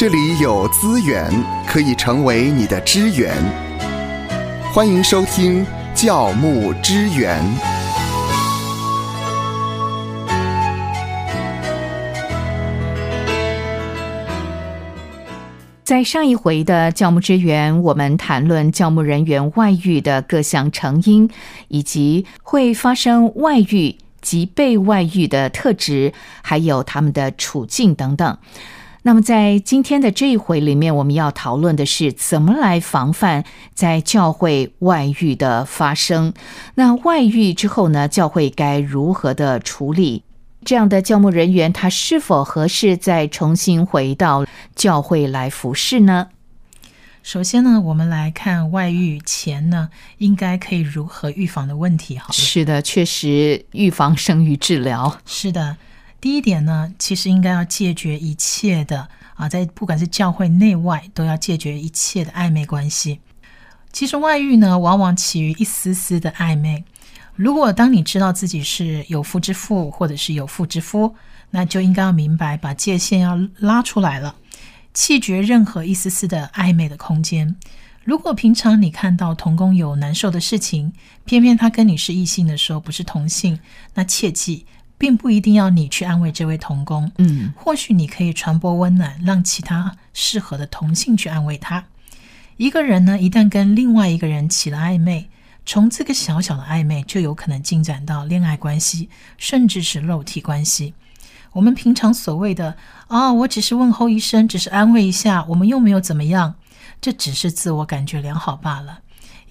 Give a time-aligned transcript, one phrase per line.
[0.00, 1.30] 这里有资源
[1.66, 3.36] 可以成为你的支援。
[4.72, 5.62] 欢迎收听
[5.94, 7.38] 教牧支援。
[15.84, 21.28] 在上一回的教牧支援，我们谈论教牧人员外遇的各项成因，
[21.68, 28.38] 以及会发生外遇及被外遇的特质，还有他们的处境等等。
[29.02, 36.34] 那么，在今天的这一回里面，我们要讨论的是怎么来防范在教会外遇的发生。
[36.74, 40.24] 那外遇之后呢，教会该如何的处理？
[40.62, 44.44] 这样的教牧人员，他是否合适再重新回到
[44.76, 46.28] 教会来服侍呢？
[47.22, 49.88] 首先呢，我们来看外遇前呢，
[50.18, 52.18] 应该可以如何预防的问题。
[52.18, 55.18] 好，是的，确实预防胜于治疗。
[55.24, 55.78] 是的。
[56.20, 63.20] 第一点呢，其实应该要戒绝一切的啊，在不管是教会内外，都要戒绝一切的暧昧关系。
[63.90, 66.84] 其实外遇呢，往往起于一丝丝的暧昧。
[67.34, 71.14] 如果当你知道自己是有夫之妇，或者是有妇之夫，
[71.50, 74.36] 那就应该要明白，把界限要拉出来了，
[74.92, 77.56] 弃绝任何一丝丝的暧昧的空间。
[78.04, 80.92] 如果平常你看到同工有难受的事情，
[81.24, 83.58] 偏偏他跟你是异性的时候，不是同性，
[83.94, 84.66] 那切记。
[85.00, 91.86] 并不一定要你去安慰这位童工，嗯，或许你可以传播温暖，让其他适合的同性去安慰他。
[92.58, 95.30] 一个人呢，一旦跟另外一个人起了暧昧，
[95.64, 100.92] 从这个小小的暧昧就有可能进展到恋爱关系，甚至是肉体关系。
[101.52, 102.76] 我们平常所谓的
[103.08, 106.56] “啊，我只是问候一声，只是安慰一下，我们又没有怎么样”，
[107.00, 109.00] 这只是自我感觉良好罢了。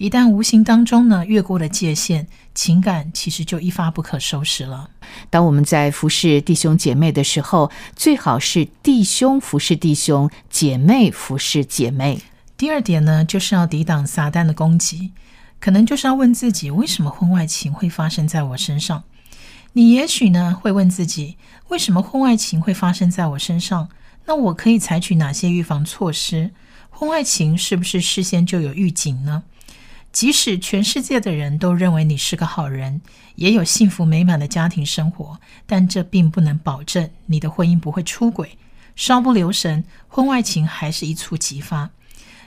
[0.00, 4.88] 一旦无形当中呢越过了界限，情感其实就一发不可收拾了。
[5.28, 12.22] 当我们在服侍弟兄姐妹的时候，最好是弟兄服侍弟兄，姐妹服侍姐妹。
[12.56, 15.12] 第二点呢，就是要抵挡撒旦的攻击，
[15.60, 19.04] 可能就是要问自己：为什么婚外情会发生在我身上？
[19.74, 21.36] 你也许呢会问自己：
[21.68, 23.90] 为什么婚外情会发生在我身上？
[24.24, 26.52] 那我可以采取哪些预防措施？
[26.88, 29.42] 婚外情是不是事先就有预警呢？
[30.12, 33.00] 即使全世界的人都认为你是个好人，
[33.36, 38.58] 也有幸福美满的家庭生活，但这并不能保证你的婚姻不会出轨。
[38.96, 41.90] 稍不留神，婚外情还是一触即发。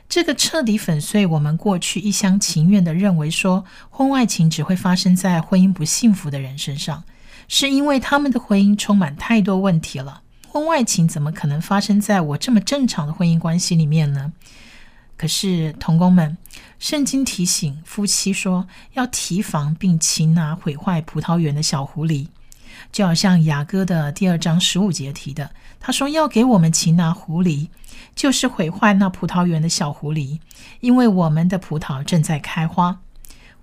[0.10, 7.06] 这个彻底粉碎我们过去一厢情愿的认为说，婚外情只会发生在婚姻不幸福的人身上，
[7.48, 10.22] 是因为他们的婚姻充满太多问题了。
[10.50, 14.34] 婚外情怎么可能发生在我这么正常的婚姻关系里面呢？
[15.18, 16.38] 可是，童工们，
[16.84, 22.28] 圣经提醒夫妻说，要提防并擒拿毁坏葡萄园的小狐狸，
[22.92, 25.50] 就好像雅歌的第二章十五节提的，
[25.80, 27.70] 他说要给我们擒拿狐狸，
[28.14, 30.40] 就是毁坏那葡萄园的小狐狸，
[30.82, 33.00] 因为我们的葡萄正在开花。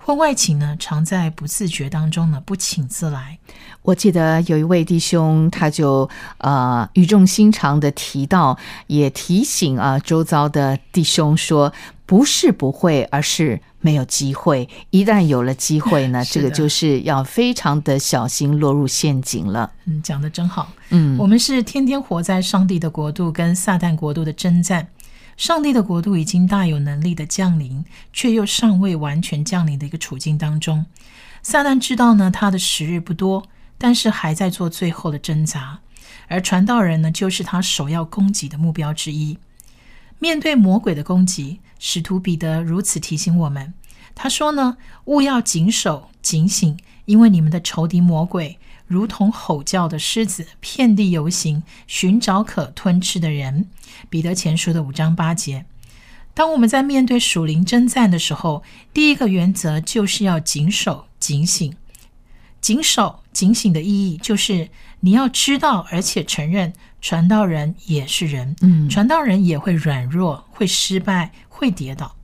[0.02, 3.38] 婚外情呢，常在不自觉当中呢，不请自来。
[3.82, 11.72] 我记得有一位弟兄，他就呃语重心长的提到，也提醒啊周遭的弟兄说，
[12.06, 14.68] 不是不会，而是没有机会。
[14.88, 19.70] 一旦有了机会呢，这个就是要非常的小心落入陷阱了。
[19.84, 20.72] 嗯，讲的真好。
[20.88, 24.88] 嗯，我们是天天活在上帝的国度跟撒旦国度的征战。
[25.40, 30.84] 上帝的国度已经大有能力的降临，却又尚未完全降临的一个处境当中。
[31.42, 33.44] 撒旦知道呢，他的时日不多，
[33.78, 35.78] 但是还在做最后的挣扎。
[36.28, 39.38] 而传道人呢，就是他首要攻击的目标之一。
[40.18, 43.72] 面对魔鬼的攻击，使徒彼得如此提醒我们：
[44.14, 48.58] 他说呢，勿要谨守警醒，因为你们的仇敌魔鬼。
[48.90, 53.68] 如同吼叫的狮子，遍地游行，寻找可吞吃的人。
[54.08, 55.64] 彼得前书的五章八节。
[56.34, 61.72] 当我们在面对属灵征战的时候，第一个原则就是要谨守、警醒。
[62.60, 72.16] 谨守、警醒的意义就是你要知道，而且承认传道人也是人，嗯，传道人也会软弱、会失败、会跌倒。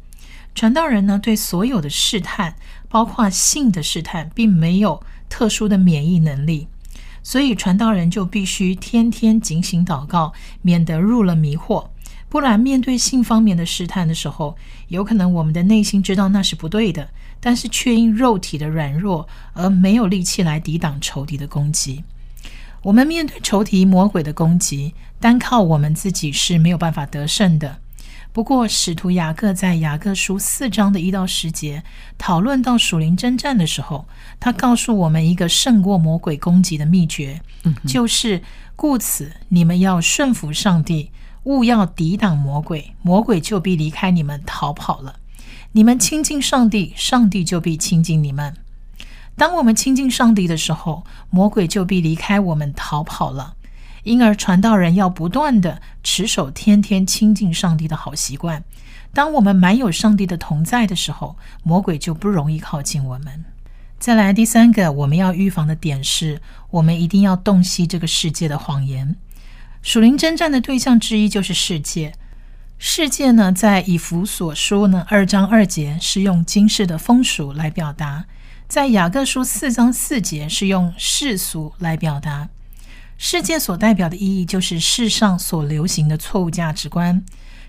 [0.53, 2.57] 传道人呢，对所有的试探，
[2.89, 5.01] 包括性的试探，并没有。
[5.29, 6.69] 特殊的免疫能力，
[7.23, 10.33] 所以传道人就必须天天警醒祷告，
[10.63, 11.89] 免得入了迷惑。
[12.29, 14.57] 不然，面对性方面的试探的时候，
[14.89, 17.09] 有可能我们的内心知道那是不对的，
[17.41, 22.03] 但是却因肉体的软弱而没有力气来抵挡仇敌的攻击。
[22.83, 27.79] 我们面对仇敌魔鬼的攻击，单靠我们自己是没有办法得胜的。
[28.37, 31.83] 不过，使徒雅各在雅各书四章的一到十节
[32.19, 34.05] 讨论到属灵征战的时候，
[34.39, 37.41] 他告诉我们一个胜过魔鬼攻击的秘诀，
[37.87, 38.43] 就是
[38.77, 41.11] 故此你们要顺服上帝，
[41.45, 45.17] 勿要抵挡魔鬼，魔鬼就必离开你们逃跑了。
[45.73, 48.55] 你们亲近上帝，上帝就必亲近你们。
[49.39, 53.55] 当我们亲近上帝的时候，魔鬼就必离开我们逃跑了。
[54.07, 58.63] 因而，传道人要不断的持守天天亲近上帝的好习惯。
[59.13, 63.45] 当我们满有上帝的同在的时候，魔鬼就不容易靠近我们。
[63.99, 69.17] 再来，第三个我们要预防的点是，我们一定要洞悉这个世界的谎言。
[69.83, 72.15] 属灵征战的对象之一就是世界。
[72.79, 78.27] 世界呢，在以弗所书呢二章二节是用今世的风俗来表达，
[78.69, 82.51] 在雅各书四章四节是用世俗来表达。
[83.19, 87.23] 世界所代表的意义就是世上所流行的错误价值观。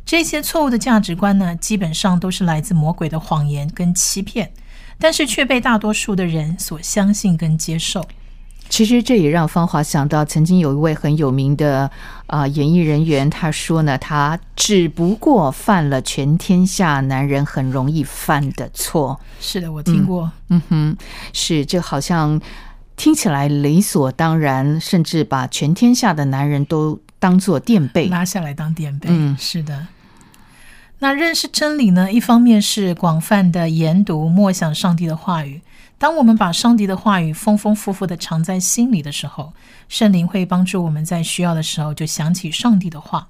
[0.06, 4.52] 这些错误的价值观呢，基本上都是来自魔鬼的谎言跟欺骗，
[4.98, 8.06] 但是却被大多数的人所相信跟接受。
[8.70, 11.90] 其实这也让芳华想到，曾经有一位很有名的
[12.26, 19.18] 啊演艺人员，他说呢，他只不过犯了全天下男人很容易犯的错。
[19.40, 20.30] 是的，我听过。
[20.50, 20.98] 嗯哼，
[21.32, 22.40] 是这好像
[22.98, 29.08] 听起来理所当然，甚至把全天下的男人都当做垫背拉下来当垫背。
[29.10, 29.88] 嗯，是的。
[31.00, 32.12] 那认识真理呢？
[32.12, 35.62] 一方面是广泛的研读、默想上帝的话语。
[36.00, 39.54] 当我们把上帝的话语丰丰富富的藏在心里的时候，
[39.88, 43.28] 圣灵会帮助我们在需要的时候就想起上帝的话。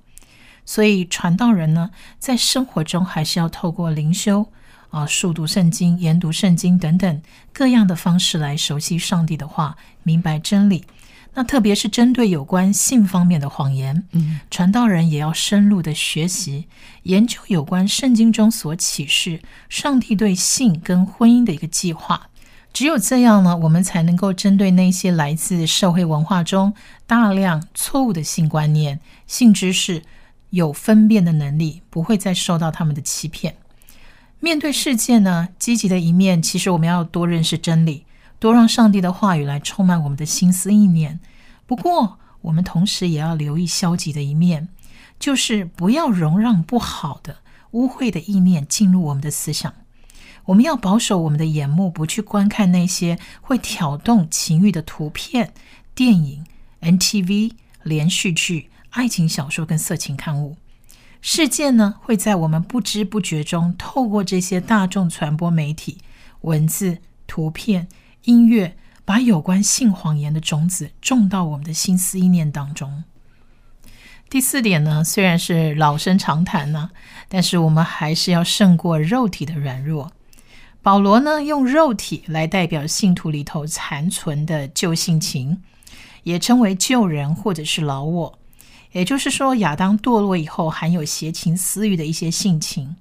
[0.65, 4.47] 所以传道人呢，在生活中还是要透过灵修
[4.89, 7.21] 啊、速读圣经、研读圣经等等
[7.53, 10.85] 各样的方式来熟悉上帝的话，明白真理。
[11.33, 16.65] 那特别是针对有关性方面的谎言，嗯，传道人也要深入的学习
[17.03, 19.39] 研究有关圣经中所启示
[19.69, 22.29] 上帝对性跟婚姻的一个计划。
[22.73, 26.73] 只有这样呢，我们才能够针对那些来自社会文化中
[27.05, 30.01] 大量错误的性观念、性知识
[30.49, 33.55] 有分辨的能力，不会再受到他们的欺骗。
[34.39, 38.05] 面对世界呢，积极的一面，其实我们要多认识真理。
[38.39, 41.19] 多让上帝的话语来充满我们的心思意念。
[41.65, 44.69] 不过，我们同时也要留意消极的一面，
[45.19, 47.37] 就是不要容让不好的、
[47.71, 49.73] 污秽的意念进入我们的思想。
[50.45, 55.51] 我们要保守我们的眼目，不去观看那些会挑动情欲的图片、
[55.95, 56.45] 电影、
[56.81, 60.57] NTV、连续剧、爱情小说跟色情刊物。
[61.29, 65.97] 世界呢，会在我们不知不觉中，透过这些大众传播媒体、
[66.43, 67.89] 文字、图片。
[68.23, 73.03] 音乐把有关性谎言的种子种到我们的心思意念当中。
[74.29, 76.91] 第四点呢，虽然是老生常谈呢，
[77.27, 80.13] 但是我们还是要胜过肉体的软弱。
[80.81, 85.61] 保罗呢，用肉体来代表信徒里头残存的旧性情，
[86.23, 88.39] 也称为旧人或者是老我。
[88.97, 92.95] 也就是说，亚当堕落以后含有邪情私欲的一些性情。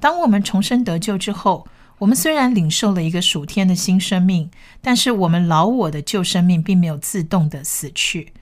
[0.00, 1.64] 当我们重生得救之后，
[1.98, 8.32] 我们虽然领受了一个属天的新生命，但是我们老我的旧生命并没有自动的死去。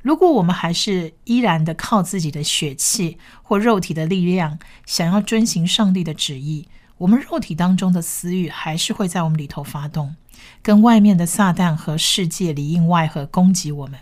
[0.00, 6.66] 如果我们还是依然的靠自己的血气或肉体的力量，想要遵行上帝的旨意，
[6.96, 10.16] 我们肉体当中的私欲还是会在我们里头发动，
[10.62, 14.00] 跟外面的撒旦和世界里应外合攻击我们。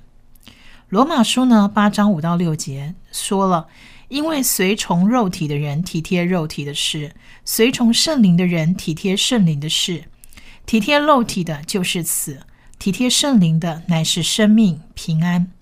[0.88, 3.68] 罗马书呢八章五到六节说了。
[4.08, 7.14] 因为随从肉体的人体贴肉体的事，
[7.44, 10.04] 随从圣灵的人体贴圣灵的事。
[10.64, 12.40] 体贴肉体的就是死，
[12.78, 15.52] 体贴圣灵的乃是生命平安。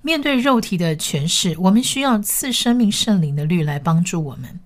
[0.00, 4.58] 面对肉体的诠释，我们需要赐生命圣灵的律来帮助我们。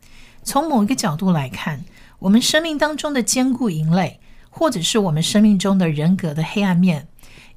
[0.44, 1.84] 从某一个角度来看，
[2.20, 7.08] 我们生命当中的坚固营垒，或者是我们生命中的人格的黑暗面，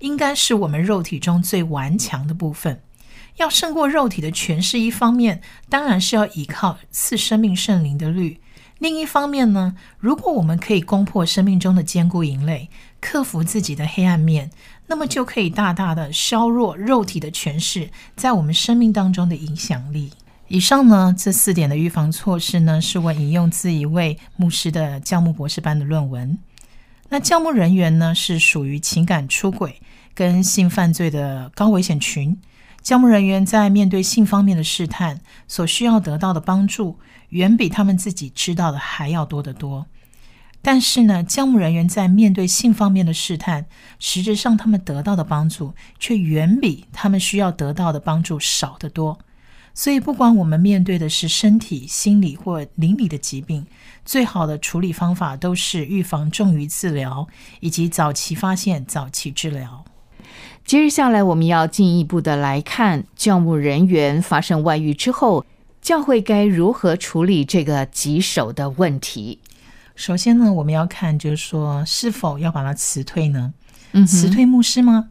[0.06, 2.80] 应该是我们肉体中最顽强的部分。
[3.38, 8.38] 要胜过肉体的权势，一方面当然是要依靠赐生命圣灵的律；
[8.78, 12.70] 另一方面呢，如果我们可以攻破生命中的坚固营垒，
[13.02, 14.52] 克服自己的黑暗面，
[14.86, 20.12] 那么就可以大大的削弱肉体的权势在我们生命当中的影响力。
[20.48, 26.38] 以上呢，这四点的预防措施呢，是我引用自一位牧师的教牧博士班的论文。
[27.10, 29.80] 那教牧人员呢，是属于情感出轨
[30.16, 32.36] 跟性犯罪的高危险群。
[32.82, 36.98] 教牧人员在面对性方面的试探，所需要得到的帮助，
[37.30, 39.88] 远比他们自己知道的还要多得多。
[40.62, 43.66] 但是呢，教牧人员在面对性方面的试探，
[44.00, 49.20] 实质上他们得到的帮助，却远比他们需要得到的帮助少得多。
[49.74, 53.66] 所以，不管我们面对的是身体、心理或灵里的疾病，
[54.06, 57.28] 最好的处理方法都是预防重于治疗，
[57.60, 59.84] 以及早期发现、早期治疗。
[60.66, 65.46] 接着下来，我们要进一步的来看，教牧人员发生外遇之后，
[65.82, 69.40] 教会该如何处理这个棘手的问题。
[69.96, 73.54] 首先呢，我们要看就是说，是否要把他辞退呢？
[73.94, 75.10] 嗯辞退牧师吗？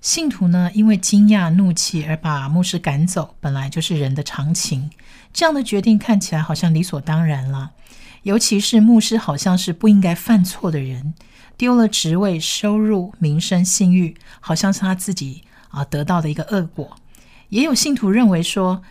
[0.00, 4.90] 信徒呢，因为惊讶、怒气而把牧师赶走，本来就是人的常情。
[5.32, 7.70] 这样的决定看起来好像理所当然了，
[8.22, 11.14] 尤其是牧师好像是不应该犯错的人，
[11.56, 16.96] 丢了职位、收入、名声、信誉，好像是他自己啊得到的一个恶果。
[17.48, 18.82] 也有信徒认为说，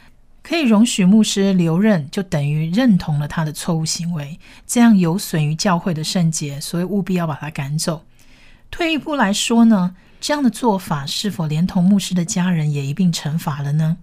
[0.42, 8.06] 可以容许牧师留任，就等于认同了他的错误行为，这样有损于教会的圣洁，所以务必要把他赶走。
[8.72, 13.98] 退一步来说呢，这样的做法是否连同牧师的家人也一并惩罚了呢？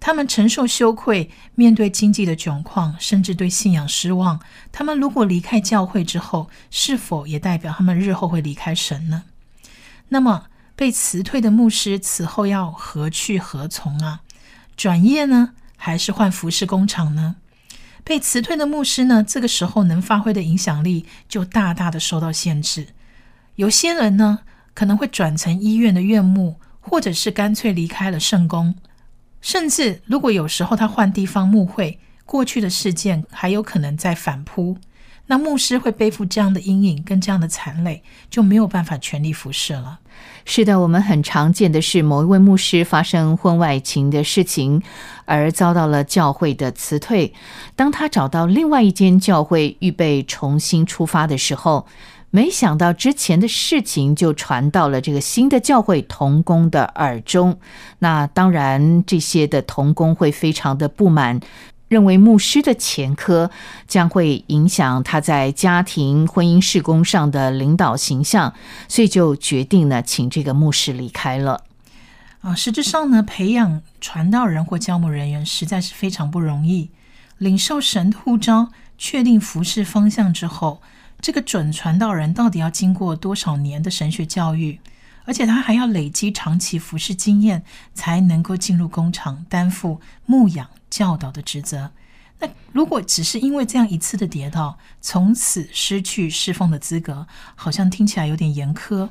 [0.00, 4.40] 他们承受羞愧，面对经济的窘况，甚至对信仰失望。
[4.70, 9.24] 他们如果离开教会之后，是否也代表他们日后会离开神呢？
[10.10, 10.44] 那么
[10.76, 14.20] 被辞退的牧师此后要何去何从啊？
[14.76, 17.36] 转业呢，还是换服饰工厂呢？
[18.04, 22.86] 被辞退的牧师呢，这个时候能发挥的影响力就大大的受到限制。
[23.56, 24.38] 有些人呢，
[24.72, 28.76] 可能会转成医院的院牧，或者是干脆离开了圣宫。
[29.40, 34.76] 甚至如果有时候他换地方牧会，过去的事件还有可能再反扑，
[35.26, 40.00] 那牧师会背负这样的阴影跟这样的残累，就没有办法全力服侍了。
[40.44, 44.82] 是的，我们很常见的是某一位牧师发生婚外情的事情，
[45.26, 47.32] 而遭到了教会的辞退。
[47.76, 51.86] 当他找到另外一间教会，预备重新出发的时候，
[52.30, 57.58] 没想到之前的事情就传到了这个新的教会童工的耳中。
[58.00, 61.40] 那当然，这些的童工会非常的不满。
[61.88, 63.50] 认为牧师的前科
[63.86, 68.52] 将会影响他在家庭、婚姻、事工上的领导形象，
[68.88, 71.62] 所以就决定呢，请这个牧师离开了。
[72.42, 76.90] 啊，实质上呢，培养传道人或教牧人员实在是非常不容易。
[77.38, 78.68] 领受神的呼召，
[78.98, 80.82] 确定服侍方向之后，
[81.20, 84.80] 这个准传道人到底要经过多少年的神学教育？
[85.24, 91.90] 而且他还要累积长期服侍经验，才能够进入工厂担负牧养教导的职责。
[92.38, 99.10] 那如果只是因为这样一次的跌倒，从此失去侍奉的资格，好像听起来有点严苛。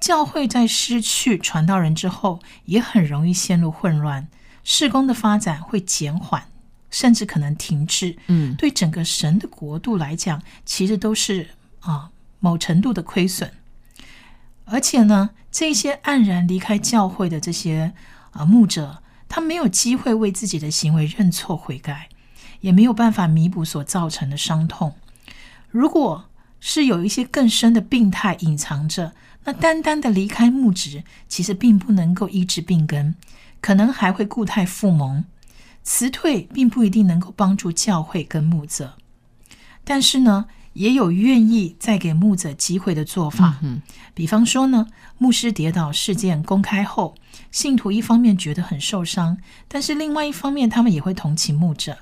[0.00, 4.28] 教会在失去传道人之后，也很容易陷入混乱，
[4.62, 6.46] 事工的发展会减缓，
[6.94, 8.16] 甚至可能停滞。
[8.28, 11.48] 嗯，对整个神的国度来讲，其实都是
[11.80, 13.50] 啊某程度的亏损。
[14.64, 17.92] 而且呢，这些黯然离开教会的这些
[18.30, 22.08] 啊牧者，他没有机会为自己的行为认错悔改，
[22.60, 24.94] 也没有办法弥补所造成的伤痛。
[25.68, 26.26] 如果
[26.60, 29.12] 是有一些更深的病态隐藏着，
[29.44, 33.16] 那单单的离开牧职，其实并不能够医治病根，
[33.60, 35.24] 可能还会固态复萌。
[35.84, 38.96] 辞退并不一定能够帮助教会跟牧者，
[39.84, 40.46] 但是呢。
[40.74, 43.80] 也有愿意再给牧者机会的做法，嗯，
[44.12, 44.88] 比方说呢，
[45.18, 47.14] 牧师跌倒事件公开后，
[47.52, 49.38] 信徒一方面觉得很受伤，
[49.68, 51.98] 但是另外一方面，他们也会同情牧者，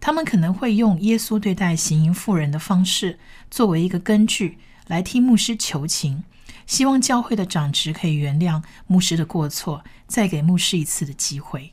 [0.00, 3.20] 他们可能会用耶稣对待行淫妇人的方式
[3.52, 4.58] 作为一个根据，
[4.88, 6.24] 来替牧师求情，
[6.66, 11.70] 希望教会的长职可以原谅牧师的过错，再给牧师一次的机会。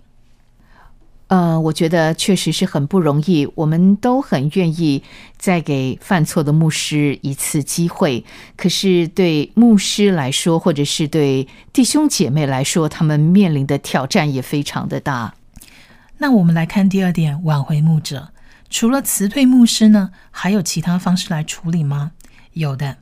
[1.28, 5.02] 呃，我觉得确实是很不容易，我们都很愿意
[5.38, 8.24] 再给犯错的牧师一次机会。
[8.56, 15.34] 可是对牧师来说，或者是对弟兄姐妹来说，他们面临的挑战也非常的大。
[16.20, 18.30] 那我们来看第二点，挽回牧者，
[18.70, 22.12] 除了辞退牧师呢，还有其他方式来处理吗？
[22.54, 22.98] 有的。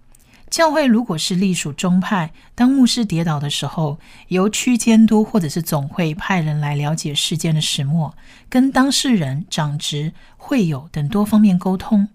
[0.53, 8.15] 教会如果是隶属宗派，当牧师跌倒的时候，由区监督或者是总会派人来了解事件的始末，
[8.49, 12.07] 跟当事人、长职、会友等多方面沟通，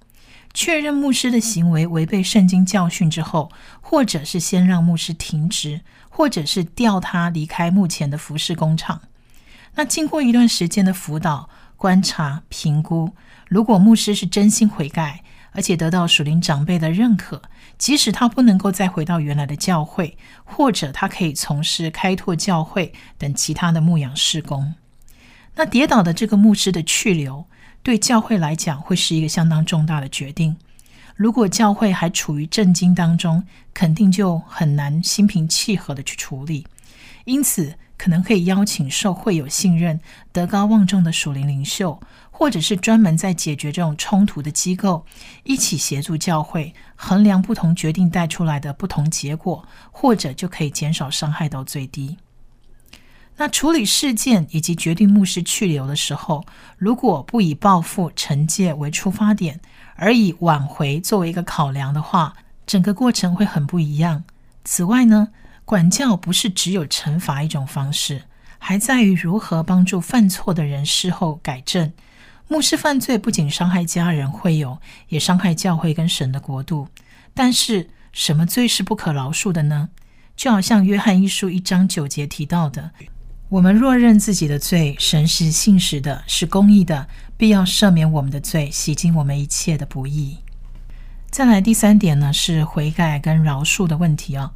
[0.54, 9.02] 确认牧师的行为违背圣经教训之后，或者是先让牧师停职，或者是调他离开目前的服饰工厂。
[9.74, 13.10] 那经过一段时间的辅导、观察、评估，
[13.48, 15.24] 如果牧师是真心悔改，
[15.58, 17.42] 而且得到属灵长辈的认可，
[17.78, 24.74] 即使他不能够再回到原来的教会，或者他可以从事开拓教会等其他的牧养事工。
[25.56, 27.44] 那跌倒的这个牧师的去留，
[27.82, 30.56] 对教会来讲会是一个相当重大的决定。
[31.16, 33.42] 如果教会还处于震惊当中，
[33.74, 36.68] 肯定就很难心平气和的去处理，
[37.24, 39.98] 因此可能可以邀请受会友信任、
[40.30, 42.00] 德高望重的属灵领袖，
[42.38, 45.04] 或者是专门在解决这种冲突的机构，
[45.42, 52.16] 一起协助教会衡量不同决定带出来的不同结果，或者就可以减少伤害到最低。
[53.38, 59.60] 那处理事件以及决定牧师去留的时候，如果不以报复惩戒为出发点，
[59.96, 64.22] 而以挽回作为一个考量的话，整个过程会很不一样。
[64.62, 65.30] 此外呢，
[65.64, 68.22] 管教不是只有惩罚一种方式，
[68.60, 71.92] 还在于如何帮助犯错的人事后改正。
[72.48, 74.78] 牧师犯罪不仅伤害家人会友，
[75.08, 76.88] 也伤害教会跟神的国度。
[77.34, 79.90] 但是什么罪是不可饶恕的呢？
[80.34, 82.90] 就好像约翰一书一章九节提到的。
[83.50, 90.38] 我们若认自己的罪，神是信实的，是公义的，必要赦免我们的罪，洗净我们一切的不义。
[91.30, 94.52] 再来第三点呢，是悔改跟饶恕的问题啊。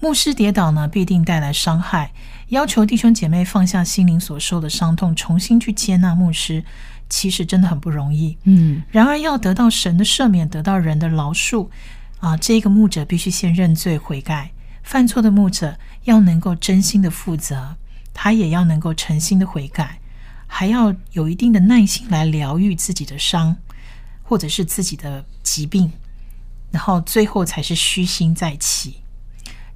[0.00, 2.12] 牧师跌倒呢，必定带来伤害，
[2.48, 6.64] 要求弟兄姐妹放下心灵所受的伤痛，重新去接纳牧师，
[7.08, 8.36] 其实真的很不容易。
[8.44, 11.68] 嗯，然而要得到神的赦免，得到人的饶恕
[12.20, 17.76] 啊，这个牧者必须先认罪悔改，犯错的牧者要能够真心的负责。
[18.12, 19.98] 他也要能够诚心的悔改，
[20.46, 23.56] 还要有一定的耐心来疗愈自己的伤，
[24.22, 25.90] 或者是自己的疾病，
[26.70, 28.98] 然后最后才是虚心再起。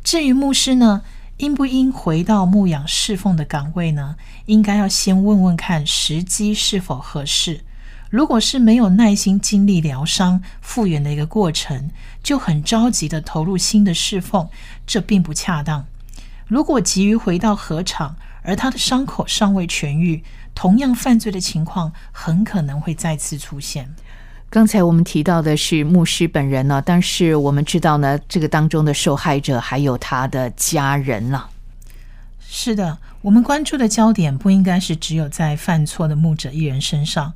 [0.05, 1.03] 至于牧师呢，
[1.39, 4.17] 应不应回到牧养侍奉的岗位呢？
[4.47, 7.65] 应该要先问问看时机是否合适。
[8.11, 11.91] 如果是没有耐心经历疗伤复原的一个过程，
[12.23, 14.49] 就很着急的投入新的侍奉，
[14.85, 15.87] 这并不恰当。
[16.47, 23.95] 如果急于回到合场，而他的伤口尚未痊愈，同样犯罪的情况很可能会再次出现。
[24.51, 31.51] 刚才我们提到的是牧师本人呢，但是我们知道呢，这个当中的受害者还有他的家人了。
[32.41, 37.35] 是的，我们关注的焦点不应该是只有在犯错的牧者一人身上，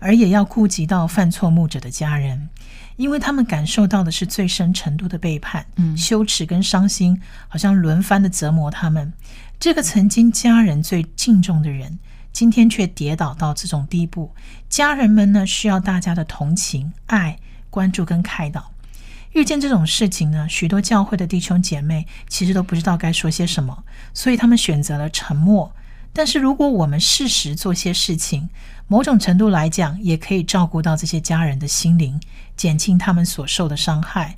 [0.00, 2.50] 而也要顾及到犯错牧者的家人。
[2.96, 5.64] 因为他们感受到的是最深程度的背叛、
[5.96, 9.10] 羞耻跟伤心，好像轮番的折磨他们。
[9.58, 11.98] 这个曾经家人最敬重的人，
[12.32, 14.34] 今天却跌倒到这种地步。
[14.68, 18.70] 家人们呢，需要大家的同情、爱、关注跟开导。
[19.32, 25.72] 遇见这种事情呢，许多教会的弟兄姐妹其实都不知道该说些什么，所以他们选择了沉默。
[26.12, 28.48] 但是如果我们适时做些事情，
[28.88, 32.20] 某种程度来讲，也可以照顾到这些家人的心灵，
[32.56, 34.36] 减轻他们所受的伤害。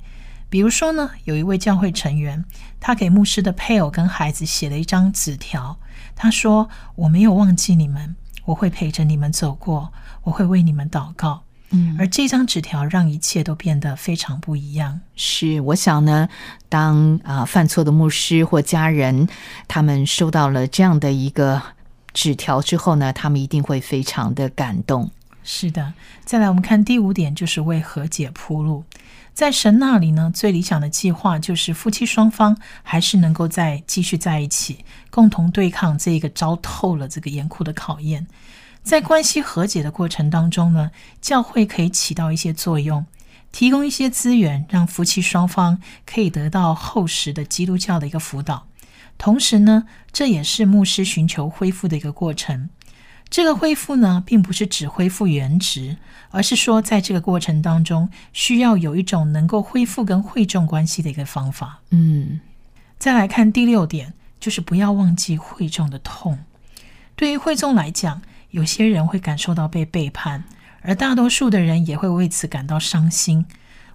[0.53, 2.45] 比如说呢，有一位教会成员，
[2.79, 5.79] 他给牧师的配偶跟孩子写了一张纸条，
[6.15, 11.41] 他说：“我没有忘记你们，我会陪着你们走过，我会为你们祷告。”
[11.73, 15.01] 嗯，而这张纸条让一切都变得非常不一样。
[15.15, 16.29] 是，我想呢，
[16.69, 19.27] 当啊犯错的牧师或家人，
[19.67, 21.59] 他们收到了这样的一个
[22.13, 25.09] 纸条之后呢，他们一定会非常的感动。
[25.43, 28.83] 是的，再来我们看第五点，就是为和解铺路。
[29.33, 38.27] 在神那里呢，最理想的计划就是夫妻双方还是能够再继续在一起，共同对抗这个糟透了这个严酷的考验。
[38.83, 43.05] 在关系和解的过程当中呢，教会可以起到一些作用，
[43.51, 48.67] 提供一些资源，让夫妻双方可以得到厚实的基督教的一个辅导。
[49.17, 52.69] 同时呢，这也是牧师寻求恢复的一个过程。
[53.33, 55.97] 这个恢复呢，并不是只恢复原值，
[56.29, 61.79] 而是说在这个过程当中，需要有一种能够恢复跟会众关系的一个方法。
[61.89, 62.41] 嗯，
[62.99, 66.37] 再来看第六点，就是不要忘记会众的痛。
[67.15, 70.43] 对于会众来讲，有些人会感受到被背叛，
[70.83, 73.47] 而大多数的人也会为此感到伤心。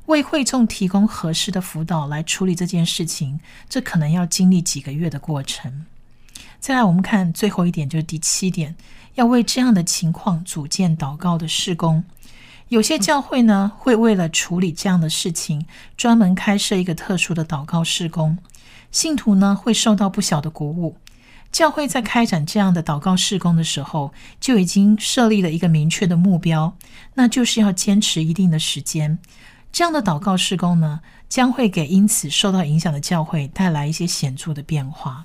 [0.07, 5.87] 为会众提供合适的辅导来处理这件事情，这可能要经历几个月的过程。
[6.61, 8.75] 再来，我们看最后一点，就是第七点，
[9.15, 12.05] 要为这样的情况组建祷告的事工。
[12.69, 15.65] 有些教会呢，会为了处理这样的事情，
[15.97, 18.37] 专门开设一个特殊的祷告事工。
[18.91, 20.97] 信徒呢，会受到不小的鼓舞。
[21.51, 26.77] 教会在开展这样的祷告事工的时候，就已经设立了一个明确的目标，
[27.15, 29.19] 那就是要坚持一定的时间。
[29.73, 35.25] 这样的祷告事工呢，将会给因此受到影响的教会带来一些显著的变化。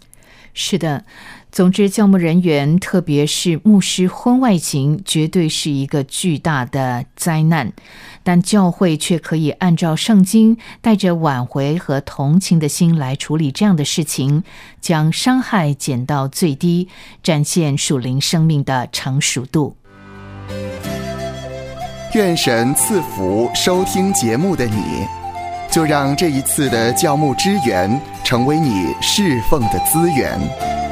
[0.53, 1.03] 是的，
[1.51, 7.73] 总之，教牧人员，特别是牧师婚外情，绝对是一个巨大的灾难。
[8.21, 14.43] 但教会却可以按照圣经，带着挽回和同情的心来处理这样的事情，
[14.79, 16.87] 将伤害减到最低，
[17.21, 19.75] 展现属灵生命的成熟度。
[22.13, 24.77] 愿神赐福收听节目的你，
[25.73, 30.82] 就让这一次的教牧支援成为你侍奉的资源。